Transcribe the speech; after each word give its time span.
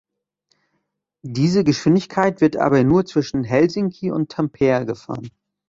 Diese 1.21 1.63
Geschwindigkeit 1.63 2.41
wird 2.41 2.57
aber 2.57 2.83
nur 2.83 3.05
zwischen 3.05 3.43
Helsinki 3.43 4.09
und 4.09 4.31
Tampere 4.31 4.87
gefahren. 4.87 5.29